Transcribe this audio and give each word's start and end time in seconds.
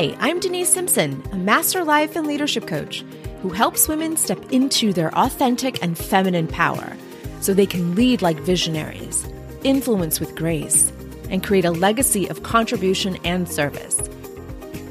Hi, 0.00 0.16
I'm 0.18 0.40
Denise 0.40 0.72
Simpson, 0.72 1.22
a 1.30 1.36
master 1.36 1.84
life 1.84 2.16
and 2.16 2.26
leadership 2.26 2.66
coach 2.66 3.04
who 3.42 3.50
helps 3.50 3.86
women 3.86 4.16
step 4.16 4.50
into 4.50 4.94
their 4.94 5.14
authentic 5.14 5.82
and 5.82 5.98
feminine 5.98 6.46
power 6.46 6.96
so 7.42 7.52
they 7.52 7.66
can 7.66 7.94
lead 7.94 8.22
like 8.22 8.40
visionaries, 8.40 9.28
influence 9.62 10.18
with 10.18 10.34
grace, 10.34 10.90
and 11.28 11.44
create 11.44 11.66
a 11.66 11.70
legacy 11.70 12.26
of 12.28 12.42
contribution 12.42 13.18
and 13.24 13.46
service. 13.46 14.00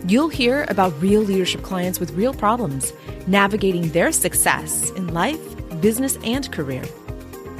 You'll 0.06 0.30
hear 0.30 0.68
about 0.70 1.02
real 1.02 1.22
leadership 1.22 1.64
clients 1.64 2.00
with 2.00 2.12
real 2.12 2.36
problems, 2.36 2.94
navigating 3.26 3.90
their 3.90 4.12
success 4.12 4.92
in 4.92 5.12
life, 5.12 5.42
business, 5.82 6.20
and 6.24 6.52
career. 6.52 6.84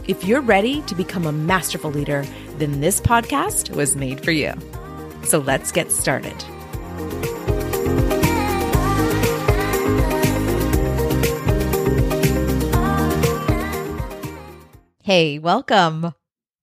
If 0.08 0.24
you're 0.24 0.42
ready 0.42 0.84
to 0.84 0.94
become 0.94 1.26
a 1.26 1.32
masterful 1.32 1.90
leader, 1.90 2.28
then 2.60 2.80
this 2.80 3.02
podcast 3.02 3.76
was 3.76 3.96
made 3.96 4.24
for 4.24 4.30
you. 4.30 4.54
So 5.24 5.40
let's 5.40 5.72
get 5.72 5.92
started. 5.92 6.36
Hey, 15.10 15.40
welcome. 15.40 16.14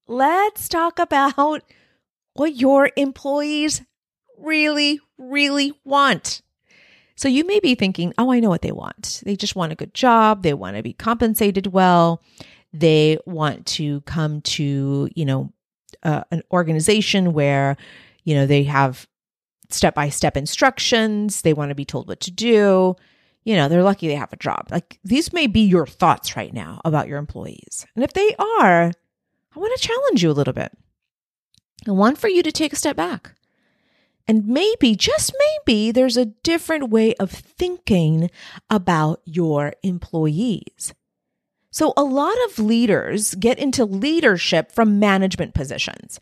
Let's 0.06 0.68
talk 0.68 1.00
about 1.00 1.64
what 2.34 2.54
your 2.54 2.92
employees 2.96 3.82
really, 4.38 5.00
really 5.18 5.72
want. 5.84 6.42
So 7.16 7.26
you 7.26 7.44
may 7.44 7.58
be 7.58 7.74
thinking, 7.74 8.14
oh, 8.18 8.30
I 8.30 8.38
know 8.38 8.48
what 8.48 8.62
they 8.62 8.70
want. 8.70 9.20
They 9.26 9.34
just 9.34 9.56
want 9.56 9.72
a 9.72 9.74
good 9.74 9.94
job. 9.94 10.44
They 10.44 10.54
want 10.54 10.76
to 10.76 10.84
be 10.84 10.92
compensated 10.92 11.66
well. 11.66 12.22
They 12.72 13.18
want 13.26 13.66
to 13.66 14.02
come 14.02 14.42
to, 14.42 15.08
you 15.12 15.24
know, 15.24 15.52
uh, 16.04 16.22
an 16.30 16.44
organization 16.52 17.32
where, 17.32 17.76
you 18.22 18.36
know, 18.36 18.46
they 18.46 18.62
have 18.62 19.08
step 19.70 19.96
by 19.96 20.08
step 20.08 20.36
instructions. 20.36 21.42
They 21.42 21.52
want 21.52 21.70
to 21.70 21.74
be 21.74 21.84
told 21.84 22.06
what 22.06 22.20
to 22.20 22.30
do 22.30 22.94
you 23.46 23.54
know, 23.54 23.68
they're 23.68 23.84
lucky 23.84 24.08
they 24.08 24.16
have 24.16 24.32
a 24.32 24.36
job. 24.36 24.66
Like 24.72 24.98
these 25.04 25.32
may 25.32 25.46
be 25.46 25.60
your 25.60 25.86
thoughts 25.86 26.36
right 26.36 26.52
now 26.52 26.80
about 26.84 27.06
your 27.06 27.18
employees. 27.18 27.86
And 27.94 28.02
if 28.02 28.12
they 28.12 28.34
are, 28.34 28.90
I 28.90 29.58
want 29.58 29.80
to 29.80 29.86
challenge 29.86 30.22
you 30.22 30.32
a 30.32 30.32
little 30.32 30.52
bit. 30.52 30.76
I 31.86 31.92
want 31.92 32.18
for 32.18 32.26
you 32.26 32.42
to 32.42 32.50
take 32.50 32.72
a 32.72 32.76
step 32.76 32.96
back. 32.96 33.34
And 34.26 34.48
maybe, 34.48 34.96
just 34.96 35.32
maybe, 35.38 35.92
there's 35.92 36.16
a 36.16 36.26
different 36.26 36.90
way 36.90 37.14
of 37.14 37.30
thinking 37.30 38.28
about 38.68 39.22
your 39.24 39.74
employees. 39.84 40.92
So, 41.70 41.92
a 41.96 42.02
lot 42.02 42.34
of 42.46 42.58
leaders 42.58 43.36
get 43.36 43.60
into 43.60 43.84
leadership 43.84 44.72
from 44.72 44.98
management 44.98 45.54
positions. 45.54 46.18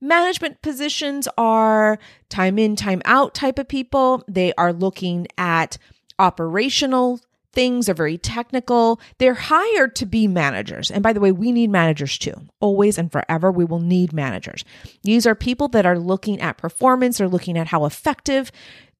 Management 0.00 0.60
positions 0.60 1.28
are 1.38 2.00
time 2.28 2.58
in, 2.58 2.74
time 2.74 3.00
out 3.04 3.32
type 3.34 3.60
of 3.60 3.68
people. 3.68 4.24
They 4.26 4.52
are 4.54 4.72
looking 4.72 5.28
at 5.38 5.78
operational 6.18 7.20
things 7.56 7.88
are 7.88 7.94
very 7.94 8.18
technical. 8.18 9.00
They're 9.18 9.32
hired 9.32 9.96
to 9.96 10.06
be 10.06 10.28
managers. 10.28 10.90
And 10.90 11.02
by 11.02 11.14
the 11.14 11.20
way, 11.20 11.32
we 11.32 11.52
need 11.52 11.70
managers 11.70 12.18
too. 12.18 12.34
Always 12.60 12.98
and 12.98 13.10
forever, 13.10 13.50
we 13.50 13.64
will 13.64 13.80
need 13.80 14.12
managers. 14.12 14.62
These 15.04 15.26
are 15.26 15.34
people 15.34 15.68
that 15.68 15.86
are 15.86 15.98
looking 15.98 16.38
at 16.40 16.58
performance, 16.58 17.16
they're 17.16 17.28
looking 17.28 17.56
at 17.56 17.68
how 17.68 17.86
effective 17.86 18.52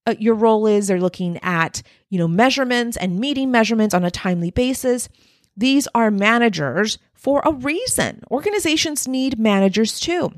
uh, 0.06 0.14
your 0.18 0.34
role 0.34 0.66
is, 0.66 0.86
they're 0.86 0.98
looking 0.98 1.38
at, 1.42 1.82
you 2.08 2.18
know, 2.18 2.26
measurements 2.26 2.96
and 2.96 3.20
meeting 3.20 3.50
measurements 3.50 3.94
on 3.94 4.04
a 4.04 4.10
timely 4.10 4.50
basis. 4.50 5.10
These 5.54 5.86
are 5.94 6.10
managers 6.10 6.98
for 7.12 7.42
a 7.44 7.52
reason. 7.52 8.22
Organizations 8.30 9.06
need 9.06 9.38
managers 9.38 10.00
too. 10.00 10.32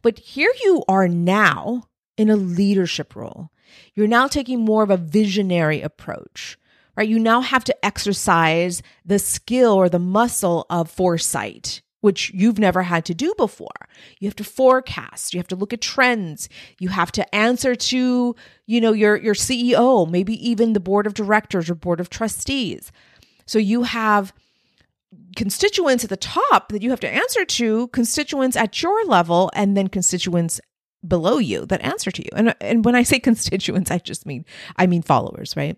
But 0.00 0.18
here 0.18 0.52
you 0.64 0.84
are 0.88 1.08
now 1.08 1.88
in 2.16 2.30
a 2.30 2.36
leadership 2.36 3.14
role. 3.14 3.50
You're 3.94 4.06
now 4.06 4.28
taking 4.28 4.60
more 4.60 4.82
of 4.82 4.90
a 4.90 4.96
visionary 4.96 5.80
approach, 5.80 6.58
right? 6.96 7.08
You 7.08 7.18
now 7.18 7.40
have 7.40 7.64
to 7.64 7.84
exercise 7.84 8.82
the 9.04 9.18
skill 9.18 9.72
or 9.72 9.88
the 9.88 9.98
muscle 9.98 10.66
of 10.70 10.90
foresight, 10.90 11.82
which 12.00 12.30
you've 12.34 12.58
never 12.58 12.82
had 12.82 13.04
to 13.06 13.14
do 13.14 13.34
before. 13.36 13.88
You 14.18 14.28
have 14.28 14.36
to 14.36 14.44
forecast, 14.44 15.32
you 15.32 15.38
have 15.38 15.48
to 15.48 15.56
look 15.56 15.72
at 15.72 15.80
trends, 15.80 16.48
you 16.78 16.88
have 16.88 17.12
to 17.12 17.34
answer 17.34 17.74
to, 17.74 18.36
you 18.66 18.80
know, 18.80 18.92
your 18.92 19.16
your 19.16 19.34
CEO, 19.34 20.08
maybe 20.10 20.34
even 20.48 20.72
the 20.72 20.80
board 20.80 21.06
of 21.06 21.14
directors 21.14 21.70
or 21.70 21.74
board 21.74 22.00
of 22.00 22.10
trustees. 22.10 22.92
So 23.46 23.58
you 23.58 23.82
have 23.82 24.32
constituents 25.36 26.04
at 26.04 26.10
the 26.10 26.16
top 26.16 26.70
that 26.70 26.82
you 26.82 26.90
have 26.90 27.00
to 27.00 27.08
answer 27.08 27.44
to, 27.44 27.88
constituents 27.88 28.56
at 28.56 28.82
your 28.82 29.04
level, 29.06 29.50
and 29.54 29.76
then 29.76 29.88
constituents 29.88 30.60
below 31.06 31.38
you 31.38 31.66
that 31.66 31.82
answer 31.82 32.10
to 32.10 32.22
you. 32.22 32.30
And 32.34 32.54
and 32.60 32.84
when 32.84 32.94
I 32.94 33.02
say 33.02 33.18
constituents, 33.20 33.90
I 33.90 33.98
just 33.98 34.26
mean 34.26 34.44
I 34.76 34.86
mean 34.86 35.02
followers, 35.02 35.56
right? 35.56 35.76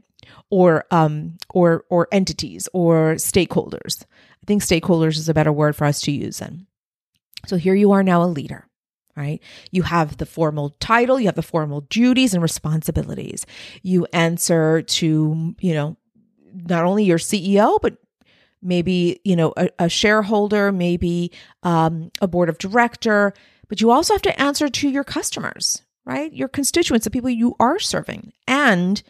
Or 0.50 0.84
um 0.90 1.36
or 1.50 1.84
or 1.90 2.08
entities 2.12 2.68
or 2.72 3.14
stakeholders. 3.14 4.04
I 4.04 4.46
think 4.46 4.62
stakeholders 4.62 5.18
is 5.18 5.28
a 5.28 5.34
better 5.34 5.52
word 5.52 5.76
for 5.76 5.84
us 5.84 6.00
to 6.02 6.12
use 6.12 6.38
then. 6.38 6.66
So 7.46 7.56
here 7.56 7.74
you 7.74 7.92
are 7.92 8.02
now 8.02 8.22
a 8.22 8.26
leader, 8.26 8.68
right? 9.16 9.40
You 9.70 9.82
have 9.82 10.16
the 10.16 10.26
formal 10.26 10.70
title, 10.80 11.20
you 11.20 11.26
have 11.26 11.34
the 11.34 11.42
formal 11.42 11.82
duties 11.82 12.34
and 12.34 12.42
responsibilities. 12.42 13.46
You 13.82 14.06
answer 14.12 14.82
to, 14.82 15.54
you 15.60 15.74
know, 15.74 15.96
not 16.52 16.84
only 16.84 17.04
your 17.04 17.18
CEO, 17.18 17.78
but 17.82 17.98
maybe, 18.62 19.20
you 19.24 19.36
know, 19.36 19.52
a, 19.56 19.68
a 19.78 19.88
shareholder, 19.88 20.72
maybe 20.72 21.32
um, 21.62 22.10
a 22.20 22.26
board 22.26 22.48
of 22.48 22.58
director, 22.58 23.32
but 23.68 23.80
you 23.80 23.90
also 23.90 24.14
have 24.14 24.22
to 24.22 24.40
answer 24.40 24.68
to 24.68 24.88
your 24.88 25.04
customers, 25.04 25.82
right? 26.04 26.32
Your 26.32 26.48
constituents, 26.48 27.04
the 27.04 27.10
people 27.10 27.30
you 27.30 27.54
are 27.58 27.78
serving, 27.78 28.32
and 28.46 29.02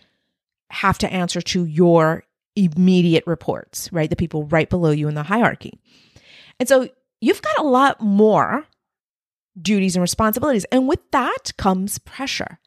have 0.70 0.98
to 0.98 1.12
answer 1.12 1.40
to 1.40 1.64
your 1.64 2.24
immediate 2.56 3.24
reports, 3.26 3.92
right? 3.92 4.10
The 4.10 4.16
people 4.16 4.46
right 4.46 4.68
below 4.68 4.90
you 4.90 5.08
in 5.08 5.14
the 5.14 5.22
hierarchy. 5.22 5.78
And 6.58 6.68
so 6.68 6.88
you've 7.20 7.42
got 7.42 7.58
a 7.58 7.62
lot 7.62 8.00
more 8.00 8.66
duties 9.60 9.94
and 9.94 10.02
responsibilities. 10.02 10.64
And 10.66 10.88
with 10.88 11.00
that 11.12 11.56
comes 11.56 11.98
pressure. 11.98 12.58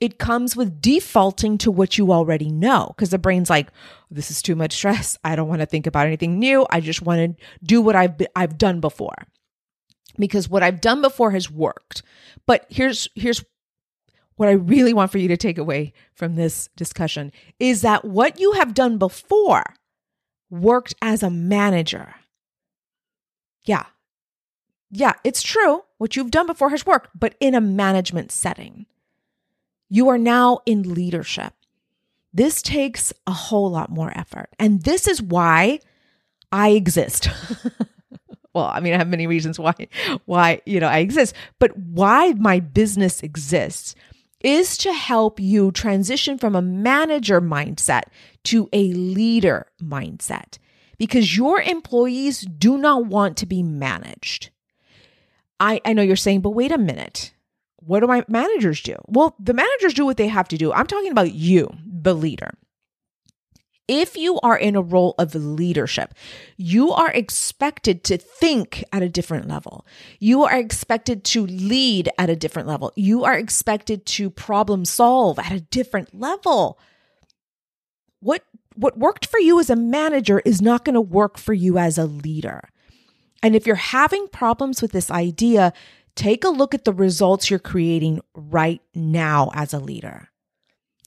It 0.00 0.18
comes 0.18 0.56
with 0.56 0.80
defaulting 0.80 1.56
to 1.58 1.70
what 1.70 1.96
you 1.96 2.12
already 2.12 2.50
know 2.50 2.88
because 2.88 3.10
the 3.10 3.18
brain's 3.18 3.48
like, 3.48 3.68
this 4.10 4.30
is 4.30 4.42
too 4.42 4.56
much 4.56 4.72
stress. 4.72 5.16
I 5.22 5.36
don't 5.36 5.48
want 5.48 5.60
to 5.60 5.66
think 5.66 5.86
about 5.86 6.08
anything 6.08 6.40
new. 6.40 6.66
I 6.68 6.80
just 6.80 7.00
want 7.00 7.38
to 7.38 7.44
do 7.62 7.80
what 7.80 7.94
I've 7.94 8.14
I've 8.34 8.58
done 8.58 8.80
before 8.80 9.14
because 10.18 10.48
what 10.48 10.62
I've 10.62 10.80
done 10.80 11.02
before 11.02 11.30
has 11.32 11.50
worked. 11.50 12.02
But 12.46 12.66
here's 12.68 13.08
here's 13.14 13.44
what 14.36 14.48
I 14.48 14.52
really 14.52 14.92
want 14.92 15.12
for 15.12 15.18
you 15.18 15.28
to 15.28 15.36
take 15.36 15.58
away 15.58 15.92
from 16.14 16.34
this 16.34 16.68
discussion 16.76 17.32
is 17.58 17.82
that 17.82 18.04
what 18.04 18.40
you 18.40 18.52
have 18.52 18.74
done 18.74 18.98
before 18.98 19.62
worked 20.50 20.94
as 21.00 21.22
a 21.22 21.30
manager. 21.30 22.14
Yeah. 23.64 23.86
Yeah, 24.90 25.14
it's 25.24 25.42
true. 25.42 25.82
What 25.98 26.16
you've 26.16 26.30
done 26.30 26.46
before 26.46 26.70
has 26.70 26.86
worked, 26.86 27.08
but 27.18 27.34
in 27.40 27.54
a 27.54 27.60
management 27.60 28.30
setting. 28.30 28.86
You 29.88 30.08
are 30.08 30.18
now 30.18 30.60
in 30.66 30.94
leadership. 30.94 31.52
This 32.32 32.62
takes 32.62 33.12
a 33.26 33.32
whole 33.32 33.70
lot 33.70 33.90
more 33.90 34.16
effort. 34.16 34.48
And 34.58 34.82
this 34.82 35.06
is 35.06 35.22
why 35.22 35.80
I 36.50 36.70
exist. 36.70 37.28
well, 38.54 38.66
I 38.66 38.80
mean, 38.80 38.94
I 38.94 38.98
have 38.98 39.08
many 39.08 39.26
reasons 39.26 39.58
why 39.58 39.74
why, 40.26 40.60
you 40.64 40.80
know, 40.80 40.88
I 40.88 40.98
exist, 40.98 41.34
but 41.58 41.76
why 41.76 42.32
my 42.32 42.60
business 42.60 43.22
exists 43.22 43.94
is 44.40 44.76
to 44.76 44.92
help 44.92 45.40
you 45.40 45.72
transition 45.72 46.38
from 46.38 46.54
a 46.54 46.62
manager 46.62 47.40
mindset 47.40 48.02
to 48.44 48.68
a 48.72 48.92
leader 48.92 49.66
mindset 49.82 50.58
because 50.98 51.36
your 51.36 51.60
employees 51.62 52.42
do 52.42 52.78
not 52.78 53.06
want 53.06 53.38
to 53.38 53.46
be 53.46 53.62
managed. 53.62 54.50
I, 55.58 55.80
I 55.84 55.94
know 55.94 56.02
you're 56.02 56.16
saying, 56.16 56.42
but 56.42 56.50
wait 56.50 56.72
a 56.72 56.78
minute. 56.78 57.32
What 57.76 58.00
do 58.00 58.06
my 58.06 58.24
managers 58.28 58.82
do? 58.82 58.96
Well, 59.06 59.34
the 59.38 59.54
managers 59.54 59.94
do 59.94 60.04
what 60.04 60.16
they 60.16 60.28
have 60.28 60.48
to 60.48 60.58
do. 60.58 60.72
I'm 60.72 60.86
talking 60.86 61.10
about 61.10 61.32
you, 61.32 61.70
the 61.86 62.14
leader. 62.14 62.50
If 63.86 64.16
you 64.16 64.40
are 64.40 64.56
in 64.56 64.76
a 64.76 64.82
role 64.82 65.14
of 65.18 65.34
leadership, 65.34 66.14
you 66.56 66.90
are 66.90 67.10
expected 67.10 68.02
to 68.04 68.16
think 68.16 68.82
at 68.92 69.02
a 69.02 69.10
different 69.10 69.46
level. 69.46 69.86
You 70.18 70.44
are 70.44 70.56
expected 70.56 71.22
to 71.24 71.46
lead 71.46 72.08
at 72.16 72.30
a 72.30 72.36
different 72.36 72.66
level. 72.66 72.92
You 72.96 73.24
are 73.24 73.36
expected 73.36 74.06
to 74.06 74.30
problem 74.30 74.86
solve 74.86 75.38
at 75.38 75.52
a 75.52 75.60
different 75.60 76.18
level. 76.18 76.78
What 78.20 78.42
what 78.74 78.98
worked 78.98 79.26
for 79.26 79.38
you 79.38 79.60
as 79.60 79.70
a 79.70 79.76
manager 79.76 80.40
is 80.44 80.60
not 80.60 80.84
going 80.84 80.94
to 80.94 81.00
work 81.00 81.38
for 81.38 81.52
you 81.52 81.78
as 81.78 81.96
a 81.98 82.06
leader. 82.06 82.70
And 83.42 83.54
if 83.54 83.66
you're 83.66 83.76
having 83.76 84.26
problems 84.28 84.82
with 84.82 84.92
this 84.92 85.10
idea, 85.10 85.72
take 86.16 86.42
a 86.42 86.48
look 86.48 86.74
at 86.74 86.84
the 86.84 86.92
results 86.92 87.50
you're 87.50 87.58
creating 87.58 88.20
right 88.34 88.80
now 88.94 89.50
as 89.54 89.72
a 89.72 89.78
leader. 89.78 90.30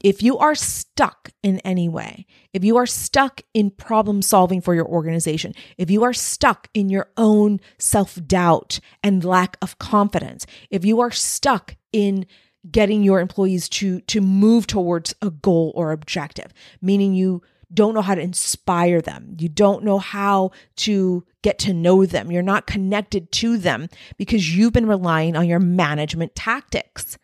If 0.07 0.24
you 0.24 0.38
are 0.38 0.56
stuck 0.56 1.31
in 1.44 1.59
any 1.65 1.89
way, 1.89 2.27
if 2.54 2.63
you 2.63 2.77
are 2.77 2.86
stuck 2.86 3.42
in 3.54 3.71
problem 3.71 4.21
solving 4.21 4.62
for 4.62 4.74
your 4.74 4.88
organization, 4.88 5.54
if 5.77 5.92
you 5.92 6.06
are 6.06 6.13
stuck 6.13 6.69
in 6.74 6.88
your 6.88 7.09
own 7.18 7.59
self 7.77 8.18
doubt 8.25 8.80
and 9.04 9.25
lack 9.25 9.57
of 9.62 9.80
confidence, 9.80 10.45
if 10.69 10.86
you 10.86 11.01
are 11.01 11.12
stuck 11.12 11.75
in 11.92 12.25
getting 12.71 13.04
your 13.04 13.19
employees 13.19 13.68
to 13.68 14.00
to 14.00 14.21
move 14.21 14.65
towards 14.65 15.13
a 15.21 15.30
goal 15.30 15.74
or 15.75 15.92
objective, 15.92 16.53
meaning 16.81 17.13
you 17.13 17.42
don't 17.74 17.94
know 17.94 18.01
how 18.01 18.15
to 18.15 18.21
inspire 18.21 19.01
them. 19.01 19.36
You 19.38 19.50
don't 19.50 19.83
know 19.83 19.98
how 19.98 20.51
to 20.77 21.25
get 21.42 21.60
to 21.60 21.74
know 21.74 22.06
them. 22.06 22.31
You're 22.31 22.44
not 22.44 22.65
connected 22.65 23.30
to 23.33 23.57
them 23.57 23.89
because 24.15 24.56
you've 24.56 24.71
been 24.71 24.88
relying 24.88 25.36
on 25.36 25.50
your 25.50 25.60
management 25.60 26.33
tactics. 26.33 27.18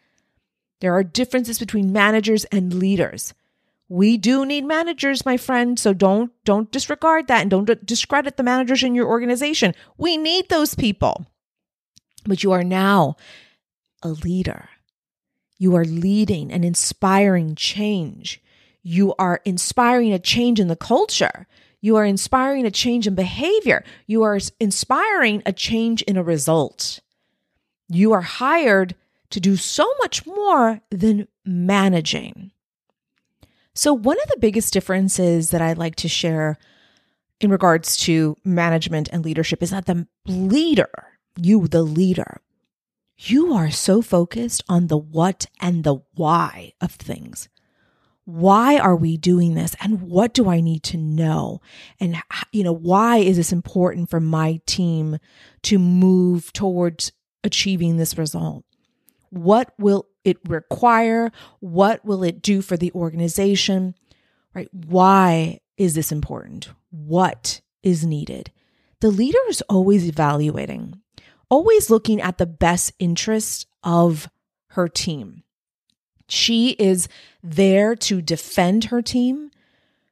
There 0.83 0.93
are 0.93 1.03
differences 1.05 1.59
between 1.59 1.93
managers 1.93 2.43
and 2.51 2.73
leaders. 2.73 3.33
We 3.87 4.17
do 4.17 4.45
need 4.45 4.65
managers, 4.65 5.25
my 5.25 5.37
friend, 5.37 5.79
so 5.79 5.93
don't 5.93 6.29
don't 6.43 6.73
disregard 6.73 7.27
that 7.27 7.39
and 7.39 7.49
don't 7.49 7.85
discredit 7.85 8.35
the 8.35 8.43
managers 8.43 8.83
in 8.83 8.93
your 8.93 9.07
organization. 9.07 9.75
We 9.97 10.17
need 10.17 10.49
those 10.49 10.75
people. 10.75 11.25
But 12.25 12.43
you 12.43 12.51
are 12.51 12.65
now 12.65 13.15
a 14.01 14.09
leader. 14.09 14.67
You 15.57 15.73
are 15.77 15.85
leading 15.85 16.51
and 16.51 16.65
inspiring 16.65 17.55
change. 17.55 18.41
You 18.81 19.15
are 19.17 19.39
inspiring 19.45 20.11
a 20.11 20.19
change 20.19 20.59
in 20.59 20.67
the 20.67 20.75
culture. 20.75 21.47
You 21.79 21.95
are 21.95 22.03
inspiring 22.03 22.65
a 22.65 22.71
change 22.71 23.07
in 23.07 23.15
behavior. 23.15 23.85
You 24.05 24.23
are 24.23 24.37
inspiring 24.59 25.43
a 25.45 25.53
change 25.53 26.01
in 26.01 26.17
a 26.17 26.23
result. 26.23 26.99
You 27.87 28.11
are 28.11 28.19
hired 28.21 28.95
to 29.33 29.39
do 29.39 29.55
so 29.55 29.87
much 29.99 30.25
more 30.25 30.81
than 30.89 31.27
managing. 31.45 32.51
So, 33.75 33.93
one 33.93 34.17
of 34.21 34.29
the 34.29 34.39
biggest 34.39 34.73
differences 34.73 35.49
that 35.49 35.61
I'd 35.61 35.77
like 35.77 35.95
to 35.97 36.07
share 36.07 36.57
in 37.39 37.49
regards 37.49 37.97
to 38.05 38.37
management 38.43 39.09
and 39.11 39.25
leadership 39.25 39.61
is 39.61 39.71
that 39.71 39.85
the 39.85 40.07
leader, 40.27 40.91
you, 41.35 41.67
the 41.67 41.83
leader, 41.83 42.41
you 43.17 43.53
are 43.53 43.71
so 43.71 44.01
focused 44.01 44.63
on 44.69 44.87
the 44.87 44.97
what 44.97 45.47
and 45.59 45.83
the 45.83 45.97
why 46.15 46.73
of 46.79 46.91
things 46.91 47.49
why 48.25 48.77
are 48.77 48.95
we 48.95 49.17
doing 49.17 49.53
this 49.53 49.75
and 49.81 50.01
what 50.01 50.33
do 50.33 50.49
I 50.49 50.61
need 50.61 50.83
to 50.83 50.97
know? 50.97 51.61
And, 51.99 52.15
you 52.51 52.63
know, 52.63 52.73
why 52.73 53.17
is 53.17 53.37
this 53.37 53.51
important 53.51 54.09
for 54.09 54.19
my 54.19 54.61
team 54.65 55.17
to 55.63 55.77
move 55.77 56.53
towards 56.53 57.11
achieving 57.43 57.97
this 57.97 58.17
result? 58.17 58.63
What 59.33 59.73
will 59.79 60.05
it 60.23 60.37
require? 60.47 61.31
What 61.59 62.05
will 62.05 62.23
it 62.23 62.43
do 62.43 62.61
for 62.61 62.77
the 62.77 62.91
organization? 62.93 63.95
Right? 64.53 64.69
Why 64.71 65.59
is 65.75 65.95
this 65.95 66.11
important? 66.11 66.69
What 66.91 67.61
is 67.81 68.05
needed? 68.05 68.51
The 69.01 69.09
leader 69.09 69.39
is 69.49 69.61
always 69.63 70.07
evaluating, 70.07 71.01
always 71.49 71.89
looking 71.89 72.21
at 72.21 72.37
the 72.37 72.45
best 72.45 72.93
interests 72.99 73.65
of 73.83 74.29
her 74.67 74.87
team. 74.87 75.43
She 76.29 76.69
is 76.79 77.07
there 77.41 77.95
to 77.95 78.21
defend 78.21 78.85
her 78.85 79.01
team, 79.01 79.49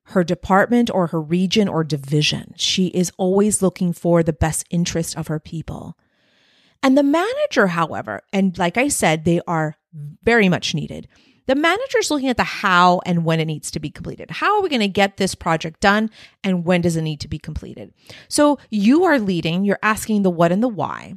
her 0.06 0.24
department, 0.24 0.90
or 0.92 1.08
her 1.08 1.22
region 1.22 1.68
or 1.68 1.84
division. 1.84 2.54
She 2.58 2.88
is 2.88 3.12
always 3.18 3.62
looking 3.62 3.94
for 3.94 4.24
the 4.24 4.34
best 4.34 4.66
interest 4.72 5.16
of 5.16 5.28
her 5.28 5.40
people. 5.40 5.96
And 6.84 6.98
the 6.98 7.04
manager, 7.04 7.68
however, 7.68 8.22
and 8.34 8.58
like 8.58 8.78
I 8.78 8.88
said, 8.88 9.24
they 9.24 9.42
are 9.48 9.78
very 10.24 10.50
much 10.50 10.74
needed. 10.74 11.08
The 11.48 11.56
manager 11.56 12.00
is 12.00 12.10
looking 12.10 12.30
at 12.30 12.38
the 12.38 12.44
how 12.44 13.02
and 13.06 13.26
when 13.26 13.40
it 13.40 13.46
needs 13.46 13.72
to 13.72 13.80
be 13.80 13.90
completed. 13.90 14.32
How 14.32 14.56
are 14.56 14.62
we 14.62 14.70
going 14.70 14.80
to 14.82 14.88
get 14.88 15.18
this 15.18 15.36
project 15.36 15.80
done 15.80 16.10
and 16.44 16.66
when 16.66 16.82
does 16.82 16.96
it 16.96 17.02
need 17.02 17.20
to 17.22 17.28
be 17.28 17.40
completed? 17.40 17.94
So 18.30 18.58
you 18.70 19.04
are 19.04 19.20
leading, 19.20 19.66
you're 19.66 19.80
asking 19.84 20.22
the 20.22 20.30
what 20.30 20.52
and 20.52 20.64
the 20.64 20.68
why. 20.68 21.16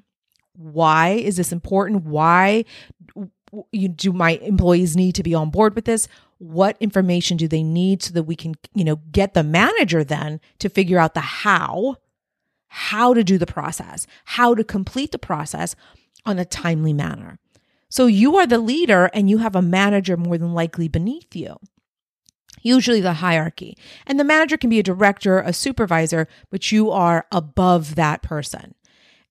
Why 0.56 1.11
is 1.11 1.37
this 1.37 1.52
important? 1.52 2.05
Why 2.05 2.64
do 3.72 4.12
my 4.12 4.32
employees 4.43 4.96
need 4.96 5.14
to 5.14 5.22
be 5.22 5.34
on 5.34 5.50
board 5.50 5.75
with 5.75 5.84
this 5.84 6.08
what 6.38 6.76
information 6.81 7.37
do 7.37 7.49
they 7.49 7.62
need 7.62 8.02
so 8.02 8.12
that 8.12 8.25
we 8.25 8.37
can 8.37 8.55
you 8.75 8.84
know 8.84 8.96
get 9.12 9.34
the 9.34 9.43
manager 9.43 10.05
then 10.05 10.40
to 10.58 10.69
figure 10.69 10.99
out 10.99 11.14
the 11.14 11.20
how 11.20 11.96
how 12.76 13.15
to 13.15 13.23
do 13.23 13.38
the 13.38 13.47
process 13.47 14.06
how 14.25 14.55
to 14.55 14.65
complete 14.65 15.12
the 15.12 15.19
process 15.19 15.76
on 16.26 16.38
a 16.38 16.44
timely 16.44 16.93
manner. 16.93 17.38
So 17.88 18.06
you 18.06 18.37
are 18.37 18.47
the 18.47 18.59
leader 18.59 19.11
and 19.15 19.31
you 19.31 19.38
have 19.38 19.55
a 19.55 19.62
manager 19.62 20.17
more 20.17 20.38
than 20.38 20.55
likely 20.55 20.88
beneath 20.88 21.37
you 21.37 21.56
usually 22.65 23.00
the 23.00 23.12
hierarchy. 23.12 23.76
And 24.06 24.19
the 24.19 24.25
manager 24.25 24.56
can 24.56 24.71
be 24.71 24.81
a 24.81 24.82
director 24.82 25.38
a 25.38 25.53
supervisor 25.53 26.26
but 26.50 26.73
you 26.73 26.91
are 26.91 27.26
above 27.31 27.94
that 27.94 28.23
person. 28.23 28.75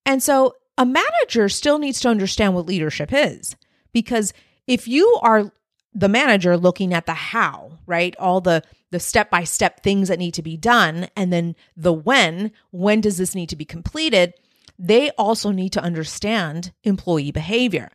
And 0.06 0.22
so 0.22 0.54
a 0.78 0.86
manager 0.86 1.48
still 1.50 1.78
needs 1.78 2.00
to 2.00 2.08
understand 2.08 2.54
what 2.54 2.66
leadership 2.66 3.12
is 3.12 3.56
because 3.92 4.32
if 4.66 4.88
you 4.88 5.18
are 5.22 5.52
the 5.94 6.08
manager 6.08 6.56
looking 6.56 6.92
at 6.92 7.06
the 7.06 7.14
how, 7.14 7.78
right? 7.86 8.14
All 8.18 8.40
the 8.40 8.62
the 8.90 9.00
step-by-step 9.00 9.82
things 9.82 10.08
that 10.08 10.20
need 10.20 10.34
to 10.34 10.42
be 10.42 10.56
done 10.56 11.08
and 11.16 11.32
then 11.32 11.56
the 11.76 11.92
when, 11.92 12.52
when 12.70 13.00
does 13.00 13.18
this 13.18 13.34
need 13.34 13.48
to 13.48 13.56
be 13.56 13.64
completed? 13.64 14.34
They 14.78 15.10
also 15.12 15.50
need 15.50 15.72
to 15.72 15.82
understand 15.82 16.72
employee 16.84 17.32
behavior. 17.32 17.90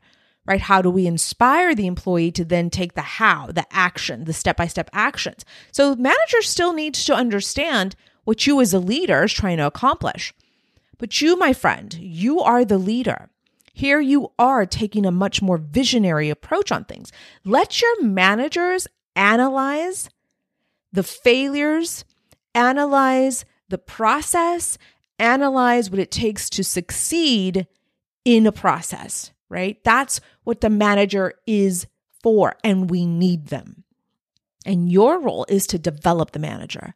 Right? 0.45 0.61
How 0.61 0.81
do 0.81 0.89
we 0.89 1.05
inspire 1.05 1.75
the 1.75 1.85
employee 1.85 2.31
to 2.31 2.43
then 2.43 2.71
take 2.71 2.95
the 2.95 3.01
how, 3.01 3.47
the 3.47 3.65
action, 3.71 4.23
the 4.23 4.33
step-by-step 4.33 4.89
actions? 4.91 5.45
So 5.71 5.95
manager 5.95 6.41
still 6.41 6.73
needs 6.73 7.05
to 7.05 7.13
understand 7.13 7.95
what 8.23 8.47
you 8.47 8.59
as 8.59 8.73
a 8.73 8.79
leader 8.79 9.25
is 9.25 9.33
trying 9.33 9.57
to 9.57 9.67
accomplish. 9.67 10.33
But 10.97 11.21
you, 11.21 11.37
my 11.37 11.53
friend, 11.53 11.93
you 11.93 12.39
are 12.39 12.65
the 12.65 12.79
leader. 12.79 13.29
Here 13.79 14.01
you 14.01 14.33
are 14.37 14.65
taking 14.65 15.05
a 15.05 15.11
much 15.11 15.41
more 15.41 15.57
visionary 15.57 16.29
approach 16.29 16.69
on 16.69 16.83
things. 16.83 17.13
Let 17.45 17.81
your 17.81 18.03
managers 18.03 18.89
analyze 19.15 20.09
the 20.91 21.01
failures, 21.01 22.03
analyze 22.53 23.45
the 23.69 23.77
process, 23.77 24.77
analyze 25.17 25.89
what 25.89 26.01
it 26.01 26.11
takes 26.11 26.49
to 26.49 26.63
succeed 26.65 27.67
in 28.25 28.45
a 28.45 28.51
process, 28.51 29.31
right? 29.47 29.81
That's 29.85 30.19
what 30.43 30.59
the 30.59 30.69
manager 30.69 31.35
is 31.47 31.87
for, 32.21 32.57
and 32.65 32.89
we 32.89 33.05
need 33.05 33.47
them. 33.47 33.85
And 34.65 34.91
your 34.91 35.21
role 35.21 35.45
is 35.47 35.65
to 35.67 35.79
develop 35.79 36.31
the 36.31 36.39
manager. 36.39 36.95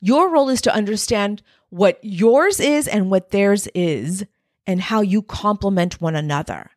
Your 0.00 0.30
role 0.30 0.48
is 0.48 0.62
to 0.62 0.74
understand 0.74 1.42
what 1.68 1.98
yours 2.00 2.58
is 2.58 2.88
and 2.88 3.10
what 3.10 3.32
theirs 3.32 3.68
is 3.74 4.24
and 4.66 4.80
how 4.80 5.00
you 5.00 5.22
complement 5.22 6.00
one 6.00 6.16
another. 6.16 6.70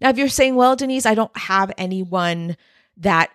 Now, 0.00 0.10
if 0.10 0.18
you're 0.18 0.28
saying, 0.28 0.54
well, 0.54 0.76
Denise, 0.76 1.06
I 1.06 1.14
don't 1.14 1.36
have 1.36 1.72
anyone 1.76 2.56
that, 2.98 3.30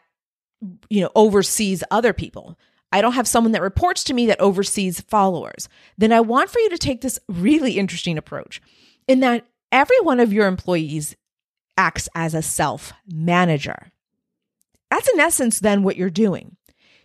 you 0.90 1.02
know, 1.02 1.12
oversees 1.16 1.84
other 1.92 2.14
people. 2.14 2.58
I 2.92 3.02
don't 3.02 3.14
have 3.14 3.28
someone 3.28 3.54
that 3.54 3.62
reports 3.62 4.04
to 4.06 4.14
me 4.14 4.28
that 4.28 4.40
oversees 4.40 5.02
followers. 5.02 5.68
Then 5.98 6.14
I 6.14 6.22
want 6.22 6.50
for 6.50 6.60
you 6.60 6.70
to 6.70 6.78
take 6.78 7.02
this 7.02 7.20
really 7.28 7.78
interesting 7.80 8.18
approach 8.18 8.62
in 9.08 9.20
that 9.22 9.46
every 9.72 10.00
one 10.02 10.20
of 10.20 10.32
your 10.32 10.48
employees 10.48 11.16
acts 11.76 12.08
as 12.16 12.34
a 12.34 12.42
self 12.42 12.94
manager. 13.12 13.92
That's 14.92 15.10
in 15.10 15.20
essence 15.20 15.60
then 15.60 15.82
what 15.82 15.98
you're 15.98 16.12
doing. 16.12 16.56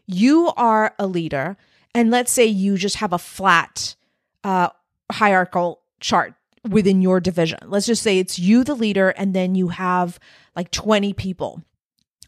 You 0.07 0.53
are 0.57 0.95
a 0.99 1.07
leader, 1.07 1.57
and 1.95 2.11
let's 2.11 2.33
say 2.33 2.45
you 2.45 2.77
just 2.77 2.97
have 2.97 3.15
a 3.15 3.19
flat 3.19 3.97
uh, 4.45 4.69
hierarchical 5.11 5.81
chart 6.01 6.35
within 6.69 7.03
your 7.03 7.21
division. 7.21 7.59
Let's 7.67 7.87
just 7.87 8.03
say 8.03 8.19
it's 8.19 8.39
you, 8.39 8.65
the 8.65 8.75
leader, 8.75 9.11
and 9.11 9.35
then 9.35 9.55
you 9.55 9.69
have 9.69 10.19
like 10.55 10.71
20 10.71 11.13
people 11.15 11.63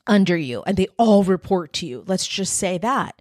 under 0.07 0.37
you 0.37 0.63
and 0.67 0.77
they 0.77 0.89
all 0.99 1.25
report 1.25 1.73
to 1.75 1.87
you. 1.87 2.05
Let's 2.07 2.27
just 2.27 2.55
say 2.55 2.79
that. 2.79 3.21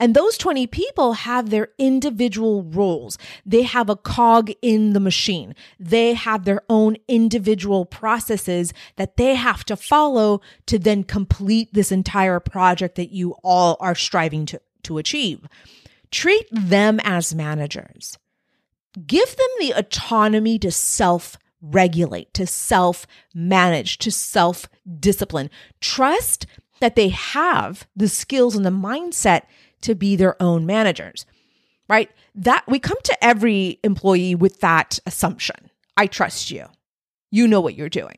And 0.00 0.16
those 0.16 0.38
20 0.38 0.66
people 0.66 1.12
have 1.12 1.50
their 1.50 1.68
individual 1.76 2.62
roles. 2.62 3.18
They 3.44 3.62
have 3.62 3.90
a 3.90 3.96
cog 3.96 4.50
in 4.62 4.94
the 4.94 5.00
machine. 5.00 5.54
They 5.78 6.14
have 6.14 6.46
their 6.46 6.62
own 6.70 6.96
individual 7.06 7.84
processes 7.84 8.72
that 8.96 9.18
they 9.18 9.34
have 9.34 9.62
to 9.66 9.76
follow 9.76 10.40
to 10.66 10.78
then 10.78 11.04
complete 11.04 11.74
this 11.74 11.92
entire 11.92 12.40
project 12.40 12.94
that 12.94 13.12
you 13.12 13.32
all 13.44 13.76
are 13.78 13.94
striving 13.94 14.46
to, 14.46 14.60
to 14.84 14.96
achieve. 14.96 15.46
Treat 16.10 16.46
them 16.50 16.98
as 17.04 17.34
managers 17.34 18.16
give 19.06 19.36
them 19.36 19.48
the 19.58 19.72
autonomy 19.72 20.58
to 20.58 20.70
self 20.70 21.36
regulate, 21.62 22.32
to 22.34 22.46
self 22.46 23.06
manage, 23.34 23.98
to 23.98 24.10
self 24.10 24.68
discipline. 24.98 25.50
Trust 25.80 26.46
that 26.80 26.96
they 26.96 27.08
have 27.10 27.86
the 27.94 28.08
skills 28.08 28.56
and 28.56 28.64
the 28.64 28.70
mindset 28.70 29.42
to 29.82 29.94
be 29.94 30.16
their 30.16 30.40
own 30.42 30.66
managers, 30.66 31.26
right? 31.88 32.10
That 32.34 32.64
we 32.66 32.78
come 32.78 32.98
to 33.04 33.24
every 33.24 33.78
employee 33.84 34.34
with 34.34 34.60
that 34.60 34.98
assumption. 35.06 35.70
I 35.96 36.06
trust 36.06 36.50
you. 36.50 36.66
You 37.30 37.46
know 37.46 37.60
what 37.60 37.74
you're 37.74 37.88
doing, 37.88 38.16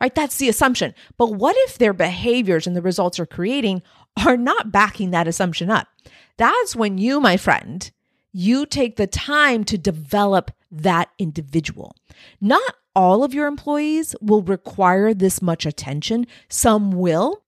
right? 0.00 0.14
That's 0.14 0.38
the 0.38 0.48
assumption. 0.48 0.94
But 1.16 1.34
what 1.34 1.56
if 1.58 1.78
their 1.78 1.92
behaviors 1.92 2.66
and 2.66 2.74
the 2.74 2.82
results 2.82 3.18
they're 3.18 3.26
creating 3.26 3.82
are 4.24 4.36
not 4.36 4.72
backing 4.72 5.10
that 5.10 5.28
assumption 5.28 5.70
up? 5.70 5.88
That's 6.36 6.74
when 6.74 6.98
you, 6.98 7.20
my 7.20 7.36
friend, 7.36 7.90
you 8.32 8.66
take 8.66 8.96
the 8.96 9.06
time 9.06 9.64
to 9.64 9.78
develop 9.78 10.50
that 10.70 11.10
individual. 11.18 11.96
Not 12.40 12.76
all 12.94 13.24
of 13.24 13.34
your 13.34 13.46
employees 13.46 14.14
will 14.20 14.42
require 14.42 15.14
this 15.14 15.40
much 15.40 15.66
attention. 15.66 16.26
Some 16.48 16.92
will. 16.92 17.42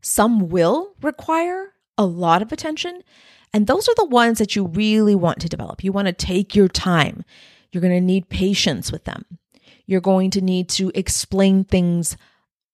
Some 0.00 0.48
will 0.48 0.94
require 1.02 1.72
a 1.98 2.04
lot 2.04 2.42
of 2.42 2.52
attention. 2.52 3.02
And 3.52 3.66
those 3.66 3.88
are 3.88 3.94
the 3.96 4.06
ones 4.06 4.38
that 4.38 4.54
you 4.54 4.66
really 4.66 5.14
want 5.14 5.40
to 5.40 5.48
develop. 5.48 5.82
You 5.82 5.92
want 5.92 6.06
to 6.06 6.12
take 6.12 6.54
your 6.54 6.68
time. 6.68 7.24
You're 7.72 7.80
going 7.80 7.94
to 7.94 8.00
need 8.00 8.28
patience 8.28 8.92
with 8.92 9.04
them. 9.04 9.24
You're 9.86 10.00
going 10.00 10.30
to 10.32 10.40
need 10.40 10.68
to 10.70 10.90
explain 10.94 11.64
things 11.64 12.16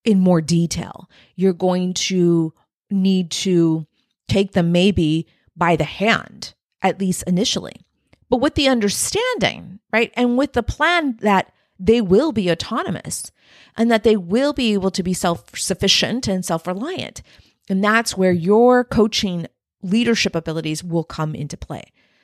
in 0.03 0.19
more 0.19 0.41
detail. 0.41 1.09
You're 1.35 1.53
going 1.53 1.93
to 1.93 2.53
need 2.89 3.31
to 3.31 3.85
take 4.27 4.53
them 4.53 4.71
maybe 4.71 5.27
by 5.55 5.75
the 5.75 5.83
hand, 5.83 6.53
at 6.83 6.99
least 6.99 7.23
initially, 7.25 7.85
but 8.29 8.37
with 8.37 8.55
the 8.55 8.67
understanding, 8.67 9.79
right? 9.91 10.11
And 10.15 10.37
with 10.37 10.53
the 10.53 10.63
plan 10.63 11.17
that 11.21 11.51
they 11.79 12.01
will 12.01 12.31
be 12.31 12.51
autonomous 12.51 13.31
and 13.75 13.89
that 13.89 14.03
they 14.03 14.15
will 14.15 14.53
be 14.53 14.73
able 14.73 14.91
to 14.91 15.03
be 15.03 15.13
self 15.13 15.57
sufficient 15.57 16.27
and 16.27 16.45
self 16.45 16.67
reliant. 16.67 17.21
And 17.69 17.83
that's 17.83 18.17
where 18.17 18.31
your 18.31 18.83
coaching 18.83 19.47
leadership 19.81 20.35
abilities 20.35 20.83
will 20.83 21.03
come 21.03 21.35
into 21.35 21.57
play. 21.57 21.83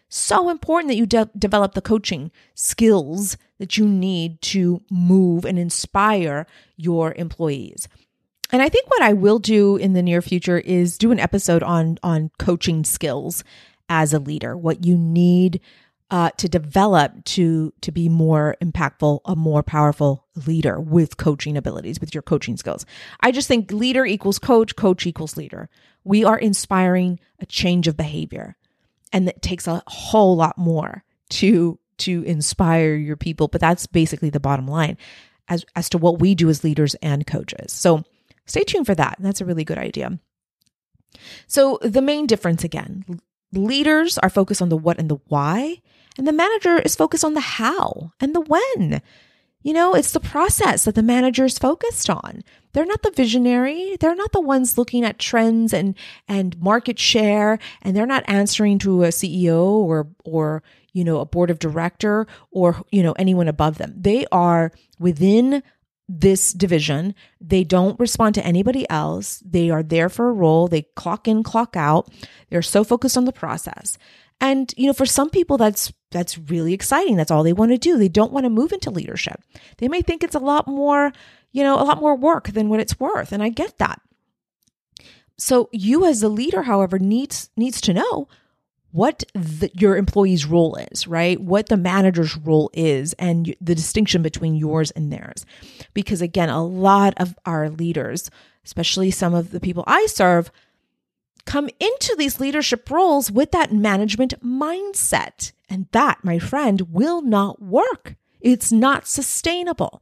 So 0.10 0.50
important 0.50 0.90
that 0.90 0.98
you 0.98 1.06
de- 1.06 1.30
develop 1.38 1.74
the 1.74 1.82
coaching 1.82 2.32
skills 2.56 3.38
that 3.60 3.78
you 3.78 3.88
need 3.88 4.42
to 4.42 4.82
move 4.90 5.46
and 5.46 5.60
inspire 5.60 6.48
your 6.78 7.14
employees. 7.14 7.88
And 8.52 8.62
I 8.62 8.70
think 8.70 8.90
what 8.90 9.04
I 9.04 9.14
will 9.14 9.38
do 9.38 9.78
in 9.78 9.94
the 9.94 10.02
near 10.02 10.22
future 10.24 10.58
is 10.58 10.98
do 10.98 11.12
an 11.12 11.20
episode 11.20 11.62
on 11.62 12.00
on 12.02 12.32
coaching 12.40 12.84
skills 12.84 13.44
as 13.90 14.14
a 14.14 14.20
leader, 14.20 14.56
what 14.56 14.86
you 14.86 14.98
need 14.98 15.60
uh, 16.12 16.32
to 16.38 16.50
develop 16.50 17.24
to 17.24 17.72
to 17.82 17.92
be 17.92 18.10
more 18.10 18.56
impactful, 18.64 19.20
a 19.26 19.36
more 19.36 19.62
powerful 19.62 20.26
leader 20.48 20.80
with 20.80 21.18
coaching 21.18 21.56
abilities, 21.56 22.00
with 22.00 22.16
your 22.16 22.24
coaching 22.24 22.58
skills. 22.58 22.86
I 23.20 23.32
just 23.32 23.48
think 23.48 23.72
leader 23.72 24.06
equals 24.06 24.40
coach, 24.40 24.76
coach 24.76 25.06
equals 25.06 25.38
leader. 25.38 25.70
We 26.04 26.24
are 26.24 26.38
inspiring 26.38 27.20
a 27.40 27.46
change 27.46 27.88
of 27.88 27.96
behavior, 27.96 28.56
and 29.14 29.30
it 29.30 29.42
takes 29.42 29.68
a 29.68 29.84
whole 29.86 30.36
lot 30.36 30.58
more 30.58 31.04
to 31.32 31.78
to 32.00 32.24
inspire 32.24 32.96
your 32.96 33.18
people. 33.18 33.48
But 33.48 33.62
that's 33.62 33.86
basically 33.86 34.32
the 34.32 34.40
bottom 34.40 34.68
line 34.68 34.98
as 35.48 35.64
as 35.76 35.90
to 35.90 36.00
what 36.00 36.20
we 36.20 36.34
do 36.34 36.50
as 36.50 36.64
leaders 36.64 36.96
and 36.96 37.28
coaches. 37.28 37.72
So 37.72 38.04
stay 38.48 38.64
tuned 38.64 38.88
for 38.88 38.96
that. 38.96 39.18
That's 39.20 39.42
a 39.42 39.46
really 39.46 39.64
good 39.64 39.78
idea. 39.78 40.18
So 41.48 41.80
the 41.82 42.02
main 42.02 42.28
difference 42.28 42.64
again, 42.64 43.04
leaders 43.54 44.18
are 44.18 44.30
focused 44.30 44.62
on 44.62 44.70
the 44.70 44.78
what 44.78 45.00
and 45.00 45.10
the 45.10 45.20
why 45.28 45.82
and 46.20 46.28
the 46.28 46.34
manager 46.34 46.80
is 46.80 46.98
focused 46.98 47.24
on 47.24 47.34
the 47.34 47.40
how 47.40 48.12
and 48.20 48.36
the 48.36 48.42
when. 48.42 49.02
You 49.62 49.74
know, 49.74 49.94
it's 49.94 50.12
the 50.12 50.20
process 50.20 50.84
that 50.84 50.96
the 50.96 51.04
manager 51.04 51.46
is 51.46 51.58
focused 51.58 52.10
on. 52.10 52.44
They're 52.74 52.86
not 52.86 53.04
the 53.04 53.12
visionary. 53.12 53.98
They're 54.00 54.16
not 54.16 54.34
the 54.34 54.42
ones 54.42 54.78
looking 54.78 55.06
at 55.06 55.18
trends 55.18 55.74
and, 55.74 55.96
and 56.28 56.60
market 56.60 57.00
share. 57.00 57.58
And 57.82 57.96
they're 57.96 58.06
not 58.06 58.24
answering 58.28 58.80
to 58.80 59.04
a 59.04 59.10
CEO 59.10 59.64
or, 59.64 60.08
or, 60.26 60.62
you 60.94 61.04
know, 61.06 61.20
a 61.20 61.26
board 61.26 61.50
of 61.50 61.60
director 61.60 62.28
or, 62.52 62.84
you 62.92 63.02
know, 63.02 63.14
anyone 63.14 63.48
above 63.48 63.78
them. 63.78 63.94
They 63.98 64.26
are 64.32 64.74
within 65.00 65.64
this 66.10 66.52
division. 66.54 67.14
They 67.40 67.64
don't 67.64 68.00
respond 68.00 68.36
to 68.36 68.46
anybody 68.46 68.90
else. 68.90 69.42
They 69.46 69.70
are 69.70 69.84
there 69.84 70.10
for 70.10 70.28
a 70.28 70.34
role. 70.34 70.68
They 70.68 70.82
clock 70.96 71.28
in, 71.28 71.44
clock 71.44 71.76
out. 71.78 72.12
They're 72.50 72.64
so 72.64 72.84
focused 72.84 73.16
on 73.16 73.26
the 73.26 73.32
process. 73.32 73.98
And, 74.42 74.74
you 74.76 74.88
know, 74.88 74.94
for 74.94 75.06
some 75.06 75.30
people, 75.30 75.58
that's, 75.58 75.94
that's 76.12 76.38
really 76.38 76.74
exciting. 76.74 77.16
That's 77.16 77.30
all 77.30 77.44
they 77.44 77.54
want 77.54 77.72
to 77.72 77.78
do. 77.78 77.98
They 77.98 78.10
don't 78.10 78.32
want 78.32 78.46
to 78.46 78.50
move 78.50 78.72
into 78.72 78.90
leadership. 78.90 79.42
They 79.78 79.88
may 79.88 80.02
think 80.02 80.24
it's 80.24 80.36
a 80.36 80.40
lot 80.40 80.68
more, 80.68 81.12
you 81.52 81.64
know, 81.64 81.76
a 81.76 81.84
lot 81.84 82.02
more 82.02 82.16
work 82.16 82.48
than 82.48 82.70
what 82.70 82.80
it's 82.80 83.00
worth. 83.00 83.32
And 83.32 83.44
I 83.44 83.50
get 83.50 83.78
that. 83.78 84.02
So 85.38 85.70
you 85.72 86.06
as 86.06 86.24
a 86.24 86.30
leader, 86.30 86.64
however, 86.64 86.98
needs, 87.00 87.50
needs 87.56 87.82
to 87.82 87.94
know 87.94 88.28
what 88.92 89.24
the, 89.34 89.70
your 89.74 89.98
employee's 89.98 90.46
role 90.46 90.76
is, 90.76 91.08
right? 91.08 91.40
What 91.40 91.68
the 91.68 91.78
manager's 91.78 92.36
role 92.38 92.72
is 92.74 93.14
and 93.14 93.56
the 93.62 93.76
distinction 93.76 94.22
between 94.22 94.56
yours 94.56 94.92
and 94.92 95.12
theirs. 95.12 95.46
Because 95.94 96.22
again, 96.22 96.50
a 96.50 96.66
lot 96.66 97.14
of 97.18 97.36
our 97.46 97.70
leaders, 97.70 98.32
especially 98.66 99.12
some 99.12 99.34
of 99.34 99.52
the 99.52 99.60
people 99.60 99.84
I 99.86 100.08
serve, 100.08 100.52
come 101.46 101.70
into 101.80 102.16
these 102.18 102.40
leadership 102.40 102.90
roles 102.90 103.32
with 103.32 103.52
that 103.52 103.72
management 103.72 104.34
mindset. 104.44 105.52
And 105.70 105.88
that, 105.92 106.24
my 106.24 106.40
friend, 106.40 106.82
will 106.92 107.22
not 107.22 107.62
work. 107.62 108.16
It's 108.42 108.72
not 108.72 109.08
sustainable. 109.08 110.02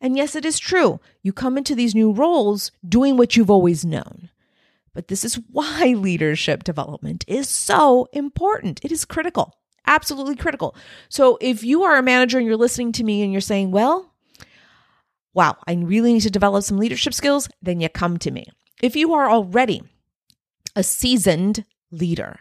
And 0.00 0.16
yes, 0.16 0.36
it 0.36 0.44
is 0.44 0.58
true. 0.58 1.00
You 1.22 1.32
come 1.32 1.56
into 1.56 1.74
these 1.74 1.94
new 1.94 2.12
roles 2.12 2.70
doing 2.86 3.16
what 3.16 3.36
you've 3.36 3.50
always 3.50 3.84
known. 3.84 4.28
But 4.96 5.08
this 5.08 5.26
is 5.26 5.34
why 5.52 5.94
leadership 5.96 6.64
development 6.64 7.22
is 7.28 7.50
so 7.50 8.08
important. 8.14 8.80
It 8.82 8.90
is 8.90 9.04
critical, 9.04 9.54
absolutely 9.86 10.36
critical. 10.36 10.74
So 11.10 11.36
if 11.42 11.62
you 11.62 11.82
are 11.82 11.96
a 11.96 12.02
manager 12.02 12.38
and 12.38 12.46
you're 12.46 12.56
listening 12.56 12.92
to 12.92 13.04
me 13.04 13.22
and 13.22 13.30
you're 13.30 13.42
saying, 13.42 13.72
well, 13.72 14.14
wow, 15.34 15.58
I 15.68 15.74
really 15.74 16.14
need 16.14 16.22
to 16.22 16.30
develop 16.30 16.64
some 16.64 16.78
leadership 16.78 17.12
skills, 17.12 17.46
then 17.60 17.78
you 17.78 17.90
come 17.90 18.16
to 18.16 18.30
me. 18.30 18.46
If 18.82 18.96
you 18.96 19.12
are 19.12 19.30
already 19.30 19.82
a 20.74 20.82
seasoned 20.82 21.66
leader 21.90 22.40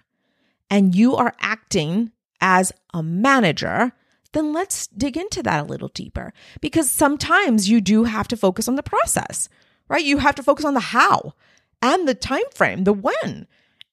and 0.70 0.96
you 0.96 1.14
are 1.18 1.36
acting 1.42 2.14
as 2.40 2.72
a 2.94 3.04
manager, 3.04 3.92
then 4.32 4.54
let's 4.54 4.88
dig 4.88 5.18
into 5.18 5.44
that 5.44 5.60
a 5.60 5.68
little 5.68 5.90
deeper 5.90 6.32
because 6.62 6.90
sometimes 6.90 7.68
you 7.70 7.82
do 7.82 8.06
have 8.06 8.30
to 8.30 8.38
focus 8.38 8.70
on 8.70 8.76
the 8.76 8.84
process, 8.84 9.50
right? 9.90 10.06
You 10.06 10.20
have 10.20 10.36
to 10.36 10.44
focus 10.44 10.64
on 10.64 10.74
the 10.74 10.80
how 10.80 11.34
and 11.82 12.08
the 12.08 12.16
time 12.16 12.44
frame, 12.54 12.84
the 12.84 12.94
when. 12.94 13.48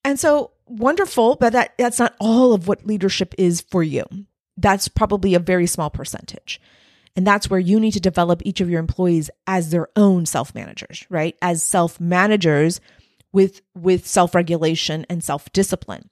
And 0.04 0.18
so 0.18 0.52
wonderful, 0.66 1.36
but 1.36 1.52
that 1.52 1.74
that's 1.78 1.98
not 1.98 2.14
all 2.18 2.52
of 2.52 2.68
what 2.68 2.86
leadership 2.86 3.34
is 3.38 3.60
for 3.60 3.82
you. 3.82 4.04
That's 4.56 4.88
probably 4.88 5.34
a 5.34 5.40
very 5.40 5.66
small 5.66 5.90
percentage. 5.90 6.60
And 7.14 7.26
that's 7.26 7.50
where 7.50 7.60
you 7.60 7.78
need 7.78 7.92
to 7.92 8.00
develop 8.00 8.42
each 8.44 8.60
of 8.60 8.70
your 8.70 8.80
employees 8.80 9.30
as 9.46 9.70
their 9.70 9.88
own 9.96 10.26
self 10.26 10.54
managers, 10.54 11.06
right? 11.10 11.36
As 11.42 11.62
self 11.62 12.00
managers 12.00 12.80
with 13.32 13.62
with 13.74 14.06
self-regulation 14.06 15.06
and 15.08 15.22
self-discipline. 15.22 16.10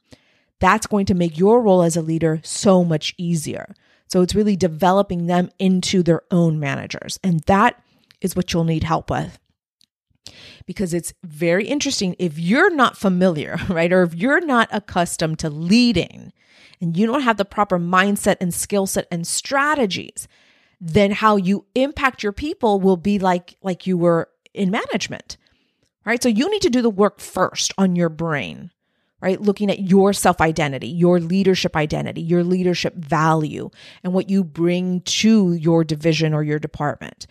That's 0.61 0.87
going 0.87 1.07
to 1.07 1.15
make 1.15 1.39
your 1.39 1.63
role 1.63 1.83
as 1.83 1.97
a 1.97 2.03
leader 2.03 2.41
so 2.45 2.85
much 2.85 3.15
easier. 3.17 3.75
So 4.09 4.21
it's 4.21 4.35
really 4.35 4.57
developing 4.57 5.27
them 5.27 5.51
into 5.59 6.03
their 6.03 6.23
own 6.31 6.61
managers. 6.61 7.19
And 7.25 7.41
that 7.41 7.83
is 8.21 8.37
what 8.37 8.53
you'll 8.53 8.65
need 8.65 8.85
help 8.85 9.11
with. 9.11 9.39
Because 10.67 10.95
it's 10.95 11.13
very 11.25 11.67
interesting 11.67 12.15
if 12.19 12.39
you're 12.39 12.75
not 12.75 12.97
familiar, 12.97 13.59
right? 13.69 13.93
Or 13.93 14.03
if 14.03 14.15
you're 14.15 14.45
not 14.45 14.69
accustomed 14.73 15.39
to 15.41 15.51
leading 15.51 16.33
and 16.81 16.97
you 16.97 17.07
don't 17.07 17.23
have 17.23 17.37
the 17.37 17.45
proper 17.45 17.79
mindset 17.79 18.37
and 18.41 18.55
skill 18.55 18.87
set 18.87 19.07
and 19.11 19.27
strategies, 19.27 20.29
then 20.81 21.11
how 21.11 21.37
you 21.37 21.67
impact 21.75 22.23
your 22.23 22.33
people 22.33 22.81
will 22.81 22.97
be 22.97 23.19
like 23.19 23.57
like 23.63 23.87
you 23.87 23.99
were 23.99 24.29
in 24.55 24.71
management 24.71 25.37
right? 26.05 26.23
So 26.23 26.29
you 26.29 26.51
need 26.51 26.63
to 26.63 26.71
do 26.71 26.83
the 26.83 26.91
work 26.91 27.21
first 27.21 27.73
on 27.79 27.97
your 27.97 28.09
brain, 28.09 28.71
right? 29.21 29.41
Looking 29.41 29.71
at 29.71 29.81
your 29.81 30.13
self 30.13 30.41
identity, 30.41 30.89
your 30.89 31.21
leadership 31.21 31.77
identity, 31.77 32.21
your 32.23 32.45
leadership 32.45 32.95
value, 32.95 33.71
and 34.03 34.13
what 34.13 34.31
you 34.31 34.45
bring 34.45 35.03
to 35.03 35.53
your 35.55 35.85
division 35.85 36.35
or 36.35 36.43
your 36.43 36.59
department. 36.59 37.27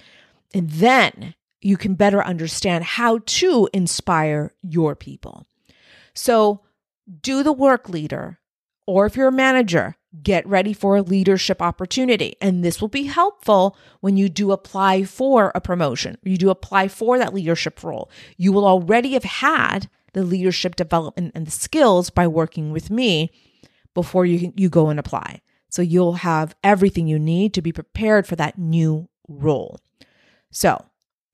And 0.54 0.70
then 0.70 1.36
you 1.62 1.78
can 1.78 1.96
better 1.96 2.24
understand 2.24 2.84
how 2.84 3.20
to 3.26 3.70
inspire 3.74 4.54
your 4.62 4.96
people. 4.96 5.46
So 6.14 6.62
do 7.22 7.44
the 7.44 7.54
work, 7.54 7.90
leader. 7.90 8.40
Or 8.86 9.06
if 9.06 9.16
you're 9.16 9.28
a 9.28 9.32
manager, 9.32 9.98
get 10.24 10.48
ready 10.48 10.74
for 10.74 10.98
a 10.98 11.02
leadership 11.02 11.62
opportunity. 11.62 12.36
And 12.42 12.64
this 12.64 12.82
will 12.82 12.88
be 12.88 13.04
helpful 13.04 13.78
when 14.00 14.18
you 14.18 14.30
do 14.30 14.52
apply 14.52 15.04
for 15.04 15.52
a 15.54 15.62
promotion, 15.62 16.18
you 16.24 16.38
do 16.38 16.50
apply 16.50 16.88
for 16.88 17.18
that 17.18 17.34
leadership 17.34 17.84
role. 17.84 18.10
You 18.38 18.52
will 18.52 18.66
already 18.66 19.14
have 19.14 19.24
had 19.24 19.90
the 20.14 20.24
leadership 20.24 20.76
development 20.76 21.34
and 21.36 21.46
the 21.46 21.52
skills 21.52 22.10
by 22.10 22.28
working 22.28 22.72
with 22.72 22.90
me 22.90 23.32
before 23.94 24.26
you, 24.26 24.54
you 24.56 24.70
go 24.70 24.90
and 24.90 25.00
apply. 25.00 25.42
So 25.70 25.84
you'll 25.84 26.14
have 26.14 26.56
everything 26.64 27.08
you 27.08 27.20
need 27.20 27.54
to 27.54 27.62
be 27.62 27.72
prepared 27.72 28.26
for 28.26 28.36
that 28.38 28.58
new 28.58 29.08
role. 29.28 29.80
So 30.50 30.84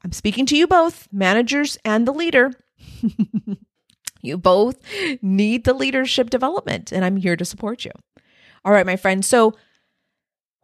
I'm 0.05 0.11
speaking 0.11 0.45
to 0.45 0.55
you 0.55 0.67
both, 0.67 1.07
managers 1.11 1.79
and 1.83 2.07
the 2.07 2.13
leader. 2.13 2.53
you 4.21 4.37
both 4.37 4.77
need 5.19 5.63
the 5.63 5.73
leadership 5.73 6.29
development, 6.29 6.91
and 6.91 7.03
I'm 7.03 7.17
here 7.17 7.35
to 7.35 7.43
support 7.43 7.83
you. 7.83 7.91
All 8.63 8.71
right, 8.71 8.85
my 8.85 8.97
friend. 8.97 9.25
So, 9.25 9.55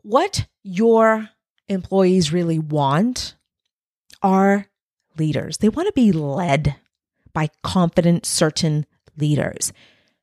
what 0.03 0.45
your 0.61 1.29
employees 1.67 2.31
really 2.31 2.59
want 2.59 3.33
are 4.21 4.67
leaders. 5.17 5.57
They 5.57 5.69
want 5.69 5.87
to 5.87 5.93
be 5.93 6.11
led 6.11 6.75
by 7.33 7.49
confident, 7.63 8.27
certain 8.27 8.85
leaders. 9.17 9.73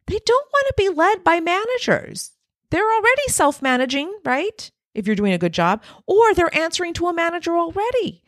They 0.07 0.21
don't 0.25 0.49
want 0.53 0.67
to 0.69 0.75
be 0.77 0.91
led 0.91 1.25
by 1.25 1.41
managers. 1.41 2.31
They're 2.71 2.89
already 2.89 3.27
self 3.27 3.61
managing, 3.63 4.17
right? 4.25 4.71
if 4.99 5.07
you're 5.07 5.17
doing 5.17 5.33
a 5.33 5.39
good 5.39 5.53
job, 5.53 5.83
or 6.07 6.35
they're 6.35 6.55
answering 6.57 6.93
to 6.95 7.07
a 7.07 7.15
manager 7.15 7.57
already. 7.57 8.23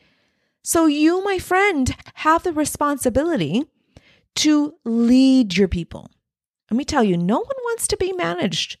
So 0.63 0.85
you, 0.85 1.23
my 1.23 1.39
friend, 1.39 1.95
have 2.15 2.43
the 2.43 2.53
responsibility 2.53 3.65
to 4.35 4.75
lead 4.85 5.57
your 5.57 5.67
people. 5.67 6.11
Let 6.69 6.77
me 6.77 6.85
tell 6.85 7.03
you, 7.03 7.17
no 7.17 7.37
one 7.37 7.57
wants 7.63 7.87
to 7.87 7.97
be 7.97 8.13
managed. 8.13 8.77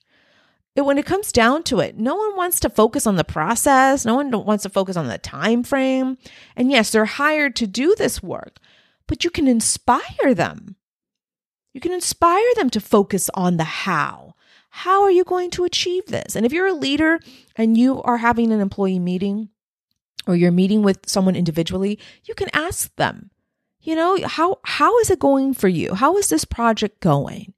When 0.75 0.97
it 0.97 1.05
comes 1.05 1.33
down 1.33 1.63
to 1.63 1.81
it, 1.81 1.97
no 1.97 2.15
one 2.15 2.37
wants 2.37 2.59
to 2.61 2.69
focus 2.69 3.05
on 3.05 3.17
the 3.17 3.25
process. 3.25 4.05
No 4.05 4.15
one 4.15 4.31
wants 4.31 4.63
to 4.63 4.69
focus 4.69 4.95
on 4.95 5.07
the 5.07 5.17
time 5.17 5.63
frame. 5.63 6.17
And 6.55 6.71
yes, 6.71 6.91
they're 6.91 7.05
hired 7.05 7.55
to 7.57 7.67
do 7.67 7.93
this 7.95 8.23
work, 8.23 8.59
but 9.07 9.25
you 9.25 9.29
can 9.29 9.47
inspire 9.47 10.33
them. 10.33 10.77
You 11.73 11.81
can 11.81 11.91
inspire 11.91 12.53
them 12.55 12.69
to 12.69 12.79
focus 12.79 13.29
on 13.33 13.57
the 13.57 13.65
how. 13.65 14.35
How 14.69 15.03
are 15.03 15.11
you 15.11 15.25
going 15.25 15.49
to 15.51 15.65
achieve 15.65 16.05
this? 16.05 16.37
And 16.37 16.45
if 16.45 16.53
you're 16.53 16.67
a 16.67 16.73
leader 16.73 17.19
and 17.57 17.77
you 17.77 18.01
are 18.03 18.17
having 18.17 18.53
an 18.53 18.61
employee 18.61 18.99
meeting 18.99 19.49
or 20.27 20.35
you're 20.35 20.51
meeting 20.51 20.83
with 20.83 20.99
someone 21.07 21.35
individually, 21.35 21.99
you 22.25 22.35
can 22.35 22.49
ask 22.53 22.95
them, 22.95 23.31
you 23.81 23.95
know, 23.95 24.17
how 24.25 24.59
how 24.63 24.97
is 24.99 25.09
it 25.09 25.19
going 25.19 25.53
for 25.53 25.67
you? 25.67 25.93
How 25.95 26.17
is 26.17 26.29
this 26.29 26.45
project 26.45 26.99
going? 26.99 27.53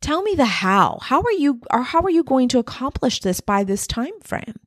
Tell 0.00 0.22
me 0.22 0.34
the 0.34 0.44
how. 0.44 0.98
How 1.00 1.22
are 1.22 1.32
you 1.32 1.60
or 1.70 1.82
how 1.82 2.00
are 2.02 2.10
you 2.10 2.24
going 2.24 2.48
to 2.48 2.58
accomplish 2.58 3.20
this 3.20 3.40
by 3.40 3.64
this 3.64 3.86
time 3.86 4.20
frame? 4.22 4.60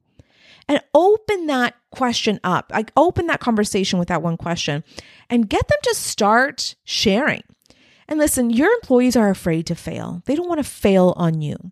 And 0.67 0.81
open 0.93 1.48
that 1.48 1.75
question 1.91 2.39
up. 2.43 2.72
Like 2.74 2.91
open 2.98 3.27
that 3.27 3.39
conversation 3.39 4.00
with 4.00 4.07
that 4.10 4.22
one 4.22 4.38
question 4.38 4.84
and 5.29 5.50
get 5.50 5.67
them 5.67 5.79
to 5.84 5.96
start 5.96 6.75
sharing. 6.84 7.43
And 8.07 8.19
listen, 8.19 8.50
your 8.50 8.72
employees 8.72 9.15
are 9.15 9.29
afraid 9.29 9.67
to 9.67 9.75
fail. 9.75 10.22
They 10.25 10.36
don't 10.36 10.48
want 10.48 10.60
to 10.60 10.69
fail 10.69 11.13
on 11.17 11.41
you. 11.41 11.72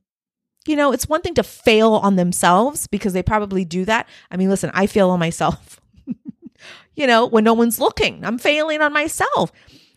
You 0.68 0.76
know, 0.76 0.92
it's 0.92 1.08
one 1.08 1.22
thing 1.22 1.36
to 1.36 1.44
fail 1.44 1.94
on 1.94 2.16
themselves 2.16 2.88
because 2.88 3.14
they 3.14 3.24
probably 3.24 3.66
do 3.66 3.86
that. 3.86 4.08
I 4.32 4.38
mean, 4.38 4.50
listen, 4.50 4.72
I 4.74 4.88
fail 4.88 5.12
on 5.12 5.20
myself. 5.20 5.80
you 6.96 7.06
know, 7.06 7.28
when 7.28 7.44
no 7.44 7.54
one's 7.54 7.80
looking, 7.80 8.26
I'm 8.26 8.38
failing 8.38 8.82
on 8.82 8.92
myself. 8.92 9.52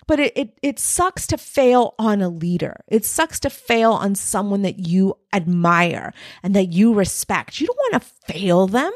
But 0.06 0.20
it, 0.20 0.32
it 0.36 0.58
it 0.62 0.78
sucks 0.78 1.26
to 1.28 1.36
fail 1.38 1.94
on 1.98 2.22
a 2.22 2.30
leader. 2.30 2.82
It 2.88 3.04
sucks 3.04 3.38
to 3.40 3.50
fail 3.50 3.92
on 3.92 4.14
someone 4.14 4.62
that 4.62 4.78
you 4.78 5.18
admire 5.34 6.14
and 6.42 6.56
that 6.56 6.72
you 6.72 6.94
respect. 6.94 7.60
You 7.60 7.66
don't 7.66 7.76
want 7.76 8.02
to 8.02 8.32
fail 8.32 8.66
them. 8.66 8.92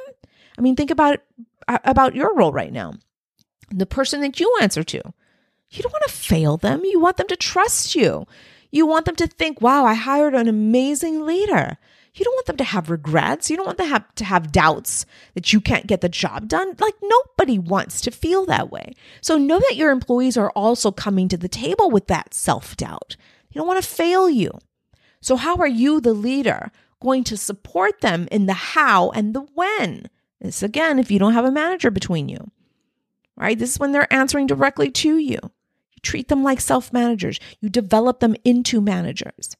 I 0.56 0.62
mean, 0.62 0.74
think 0.74 0.90
about 0.90 1.20
uh, 1.68 1.78
about 1.84 2.14
your 2.14 2.34
role 2.34 2.52
right 2.52 2.72
now. 2.72 2.94
The 3.70 3.86
person 3.86 4.22
that 4.22 4.40
you 4.40 4.56
answer 4.62 4.82
to. 4.82 5.02
You 5.70 5.82
don't 5.82 5.92
want 5.92 6.04
to 6.06 6.12
fail 6.12 6.56
them. 6.56 6.84
You 6.84 7.00
want 7.00 7.16
them 7.16 7.28
to 7.28 7.36
trust 7.36 7.94
you. 7.94 8.26
You 8.72 8.86
want 8.86 9.04
them 9.04 9.16
to 9.16 9.26
think, 9.28 9.60
wow, 9.60 9.84
I 9.84 9.94
hired 9.94 10.34
an 10.34 10.48
amazing 10.48 11.24
leader. 11.24 11.78
You 12.14 12.24
don't 12.24 12.34
want 12.34 12.46
them 12.46 12.56
to 12.56 12.64
have 12.64 12.90
regrets. 12.90 13.48
You 13.48 13.56
don't 13.56 13.66
want 13.66 13.78
them 13.78 13.86
to 13.86 13.92
have, 13.92 14.14
to 14.16 14.24
have 14.24 14.52
doubts 14.52 15.06
that 15.34 15.52
you 15.52 15.60
can't 15.60 15.86
get 15.86 16.00
the 16.00 16.08
job 16.08 16.48
done. 16.48 16.74
Like 16.78 16.94
nobody 17.00 17.58
wants 17.58 18.00
to 18.02 18.10
feel 18.10 18.44
that 18.46 18.70
way. 18.70 18.94
So 19.20 19.38
know 19.38 19.60
that 19.60 19.76
your 19.76 19.90
employees 19.90 20.36
are 20.36 20.50
also 20.50 20.90
coming 20.90 21.28
to 21.28 21.36
the 21.36 21.48
table 21.48 21.90
with 21.90 22.08
that 22.08 22.34
self 22.34 22.76
doubt. 22.76 23.16
You 23.50 23.60
don't 23.60 23.68
want 23.68 23.82
to 23.82 23.88
fail 23.88 24.28
you. 24.28 24.50
So, 25.20 25.36
how 25.36 25.56
are 25.56 25.68
you, 25.68 26.00
the 26.00 26.14
leader, 26.14 26.72
going 27.00 27.22
to 27.24 27.36
support 27.36 28.00
them 28.00 28.26
in 28.32 28.46
the 28.46 28.54
how 28.54 29.10
and 29.10 29.34
the 29.34 29.42
when? 29.54 30.08
This 30.40 30.62
again, 30.62 30.98
if 30.98 31.10
you 31.10 31.18
don't 31.18 31.34
have 31.34 31.44
a 31.44 31.52
manager 31.52 31.90
between 31.90 32.28
you, 32.28 32.50
right? 33.36 33.58
This 33.58 33.72
is 33.72 33.78
when 33.78 33.92
they're 33.92 34.12
answering 34.12 34.48
directly 34.48 34.90
to 34.90 35.16
you. 35.18 35.38
You 35.38 35.61
treat 36.02 36.28
them 36.28 36.42
like 36.42 36.60
self 36.60 36.92
managers, 36.92 37.38
you 37.60 37.68
develop 37.68 38.20
them 38.20 38.36
into 38.44 38.80
managers. 38.80 39.56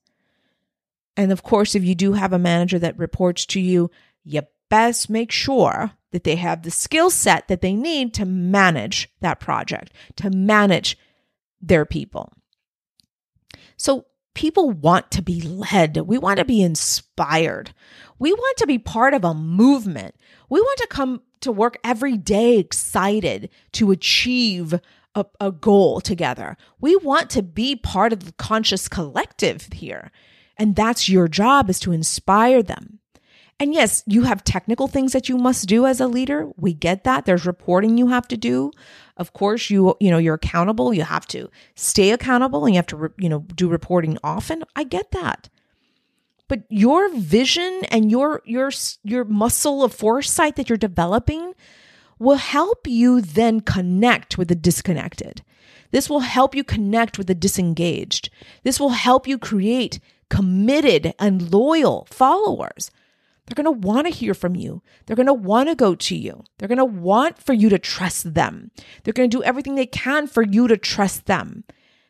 And 1.17 1.31
of 1.31 1.43
course, 1.43 1.75
if 1.75 1.85
you 1.85 1.95
do 1.95 2.15
have 2.15 2.33
a 2.33 2.39
manager 2.39 2.79
that 2.79 2.99
reports 2.99 3.47
to 3.47 3.61
you, 3.61 3.91
you 4.25 4.43
best 4.69 5.11
make 5.11 5.31
sure 5.31 5.93
that 6.13 6.25
they 6.25 6.37
have 6.37 6.63
the 6.63 6.71
skill 6.71 7.11
set 7.11 7.49
that 7.49 7.61
they 7.61 7.75
need 7.75 8.15
to 8.15 8.25
manage 8.25 9.11
that 9.21 9.39
project, 9.39 9.93
to 10.17 10.31
manage 10.31 10.97
their 11.61 11.85
people. 11.85 12.33
So, 13.76 14.07
people 14.35 14.71
want 14.71 15.11
to 15.11 15.21
be 15.21 15.43
led. 15.43 15.99
We 15.99 16.17
want 16.17 16.39
to 16.39 16.45
be 16.45 16.63
inspired. 16.63 17.75
We 18.19 18.33
want 18.33 18.57
to 18.59 18.67
be 18.67 18.78
part 18.78 19.13
of 19.13 19.25
a 19.25 19.35
movement. 19.35 20.15
We 20.49 20.61
want 20.61 20.78
to 20.78 20.87
come 20.87 21.21
to 21.41 21.52
work 21.52 21.76
every 21.85 22.17
day 22.17 22.59
excited 22.59 23.50
to 23.73 23.91
achieve 23.91 24.81
a, 25.15 25.27
a 25.41 25.53
goal 25.53 26.01
together. 26.01 26.57
We 26.81 26.97
want 26.97 27.31
to 27.31 27.43
be 27.43 27.77
part 27.77 28.13
of 28.13 28.25
the 28.25 28.33
conscious 28.33 28.89
collective 28.89 29.69
here. 29.73 30.11
And 30.57 30.77
that's 30.77 31.09
your 31.09 31.29
job 31.29 31.71
is 31.71 31.81
to 31.81 31.93
inspire 31.93 32.63
them. 32.63 32.99
And 33.61 33.73
yes, 33.73 34.03
you 34.07 34.23
have 34.25 34.43
technical 34.43 34.89
things 34.89 35.13
that 35.13 35.29
you 35.29 35.37
must 35.37 35.69
do 35.69 35.87
as 35.87 36.01
a 36.01 36.09
leader. 36.09 36.51
We 36.57 36.73
get 36.75 37.05
that. 37.05 37.27
There's 37.27 37.47
reporting 37.47 37.97
you 37.97 38.09
have 38.09 38.27
to 38.29 38.37
do. 38.37 38.73
Of 39.17 39.33
course, 39.35 39.71
you 39.71 39.95
you 40.01 40.11
know, 40.11 40.19
you're 40.19 40.35
accountable. 40.35 40.93
You 40.93 41.05
have 41.05 41.27
to 41.29 41.49
stay 41.77 42.11
accountable 42.11 42.65
and 42.65 42.75
you 42.75 42.79
have 42.79 42.87
to 42.89 43.13
you 43.19 43.29
know, 43.29 43.41
do 43.55 43.69
reporting 43.69 44.19
often. 44.25 44.65
I 44.75 44.85
get 44.85 45.13
that. 45.13 45.49
But 46.49 46.65
your 46.71 47.09
vision 47.15 47.83
and 47.91 48.11
your 48.11 48.43
your 48.45 48.73
your 49.05 49.25
muscle 49.25 49.85
of 49.85 49.95
foresight 49.95 50.57
that 50.57 50.69
you're 50.69 50.77
developing 50.77 51.55
will 52.23 52.37
help 52.37 52.87
you 52.87 53.21
then 53.21 53.61
connect 53.61 54.39
with 54.39 54.49
the 54.49 54.54
disconnected. 54.54 55.43
This 55.91 56.08
will 56.08 56.21
help 56.21 56.54
you 56.54 56.65
connect 56.65 57.19
with 57.19 57.26
the 57.26 57.35
disengaged. 57.35 58.30
This 58.63 58.80
will 58.80 58.91
help 58.91 59.26
you 59.26 59.39
create 59.39 60.00
committed 60.30 61.13
and 61.19 61.52
loyal 61.52 62.06
followers. 62.11 62.91
They're 63.47 63.63
going 63.63 63.80
to 63.80 63.87
want 63.87 64.06
to 64.06 64.13
hear 64.13 64.35
from 64.35 64.56
you. 64.56 64.82
They're 65.04 65.17
going 65.17 65.26
to 65.26 65.35
want 65.35 65.69
to 65.69 65.75
go 65.75 65.95
to 65.95 66.17
you. 66.17 66.45
They're 66.56 66.69
going 66.69 66.78
to 66.78 66.85
want 66.85 67.39
for 67.39 67.52
you 67.52 67.69
to 67.69 67.78
trust 67.78 68.35
them. 68.35 68.71
They're 69.02 69.13
going 69.13 69.28
to 69.28 69.37
do 69.37 69.43
everything 69.43 69.75
they 69.75 69.87
can 69.87 70.26
for 70.26 70.43
you 70.43 70.69
to 70.69 70.76
trust 70.78 71.26
them. 71.26 71.65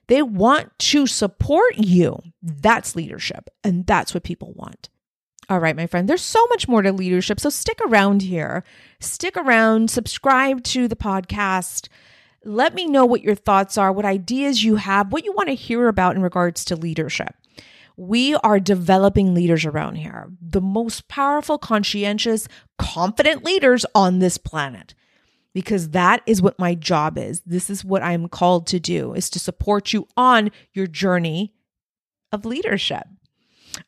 They 0.06 0.22
want 0.22 0.78
to 0.78 1.06
support 1.06 1.76
you. 1.78 2.18
That's 2.42 2.94
leadership. 2.94 3.48
And 3.64 3.86
that's 3.86 4.14
what 4.14 4.24
people 4.24 4.52
want. 4.54 4.88
All 5.48 5.58
right, 5.58 5.76
my 5.76 5.86
friend, 5.86 6.08
there's 6.08 6.22
so 6.22 6.44
much 6.50 6.68
more 6.68 6.82
to 6.82 6.92
leadership. 6.92 7.40
So 7.40 7.50
stick 7.50 7.78
around 7.86 8.22
here. 8.22 8.64
Stick 9.00 9.36
around, 9.36 9.90
subscribe 9.90 10.62
to 10.64 10.86
the 10.88 10.96
podcast. 10.96 11.88
Let 12.44 12.74
me 12.74 12.86
know 12.86 13.04
what 13.04 13.22
your 13.22 13.34
thoughts 13.34 13.76
are, 13.76 13.92
what 13.92 14.04
ideas 14.04 14.64
you 14.64 14.76
have, 14.76 15.12
what 15.12 15.24
you 15.24 15.32
want 15.32 15.48
to 15.48 15.54
hear 15.54 15.88
about 15.88 16.16
in 16.16 16.22
regards 16.22 16.64
to 16.66 16.76
leadership. 16.76 17.34
We 17.96 18.34
are 18.36 18.58
developing 18.58 19.34
leaders 19.34 19.64
around 19.64 19.96
here, 19.96 20.30
the 20.40 20.60
most 20.60 21.08
powerful, 21.08 21.58
conscientious, 21.58 22.48
confident 22.78 23.44
leaders 23.44 23.84
on 23.94 24.18
this 24.18 24.38
planet. 24.38 24.94
Because 25.54 25.90
that 25.90 26.22
is 26.24 26.40
what 26.40 26.58
my 26.58 26.74
job 26.74 27.18
is. 27.18 27.42
This 27.44 27.68
is 27.68 27.84
what 27.84 28.02
I'm 28.02 28.28
called 28.28 28.66
to 28.68 28.80
do 28.80 29.12
is 29.12 29.28
to 29.30 29.38
support 29.38 29.92
you 29.92 30.08
on 30.16 30.50
your 30.72 30.86
journey 30.86 31.52
of 32.32 32.46
leadership. 32.46 33.06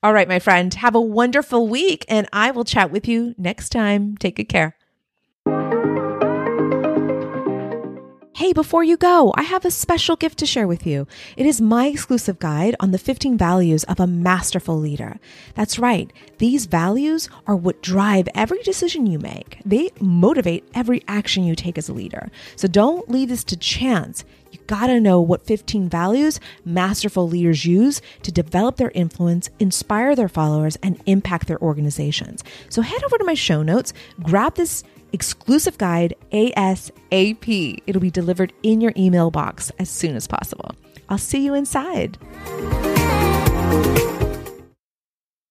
All 0.02 0.12
right, 0.12 0.28
my 0.28 0.38
friend, 0.38 0.72
have 0.74 0.94
a 0.94 1.00
wonderful 1.00 1.68
week 1.68 2.04
and 2.08 2.28
I 2.32 2.50
will 2.50 2.64
chat 2.64 2.90
with 2.90 3.08
you 3.08 3.34
next 3.38 3.70
time. 3.70 4.16
Take 4.16 4.36
good 4.36 4.48
care. 4.48 4.76
Hey, 8.36 8.52
before 8.52 8.82
you 8.82 8.96
go, 8.96 9.32
I 9.36 9.42
have 9.42 9.64
a 9.64 9.70
special 9.70 10.16
gift 10.16 10.40
to 10.40 10.46
share 10.46 10.66
with 10.66 10.84
you. 10.84 11.06
It 11.36 11.46
is 11.46 11.60
my 11.60 11.86
exclusive 11.86 12.40
guide 12.40 12.74
on 12.80 12.90
the 12.90 12.98
15 12.98 13.38
values 13.38 13.84
of 13.84 14.00
a 14.00 14.08
masterful 14.08 14.76
leader. 14.76 15.20
That's 15.54 15.78
right. 15.78 16.12
These 16.38 16.66
values 16.66 17.28
are 17.46 17.54
what 17.54 17.80
drive 17.80 18.28
every 18.34 18.60
decision 18.64 19.06
you 19.06 19.20
make. 19.20 19.58
They 19.64 19.90
motivate 20.00 20.68
every 20.74 21.04
action 21.06 21.44
you 21.44 21.54
take 21.54 21.78
as 21.78 21.88
a 21.88 21.92
leader. 21.92 22.28
So 22.56 22.66
don't 22.66 23.08
leave 23.08 23.28
this 23.28 23.44
to 23.44 23.56
chance. 23.56 24.24
You 24.50 24.58
gotta 24.66 25.00
know 25.00 25.20
what 25.20 25.46
15 25.46 25.88
values 25.88 26.40
masterful 26.64 27.28
leaders 27.28 27.64
use 27.64 28.02
to 28.22 28.32
develop 28.32 28.78
their 28.78 28.90
influence, 28.96 29.48
inspire 29.60 30.16
their 30.16 30.28
followers, 30.28 30.76
and 30.82 31.00
impact 31.06 31.46
their 31.46 31.62
organizations. 31.62 32.42
So 32.68 32.82
head 32.82 33.04
over 33.04 33.16
to 33.16 33.24
my 33.24 33.34
show 33.34 33.62
notes, 33.62 33.92
grab 34.22 34.56
this 34.56 34.82
exclusive 35.14 35.78
guide 35.78 36.14
ASAP. 36.32 37.78
It'll 37.86 38.02
be 38.02 38.10
delivered 38.10 38.52
in 38.62 38.80
your 38.80 38.92
email 38.96 39.30
box 39.30 39.70
as 39.78 39.88
soon 39.88 40.16
as 40.16 40.26
possible. 40.26 40.72
I'll 41.08 41.18
see 41.18 41.44
you 41.44 41.54
inside. 41.54 42.18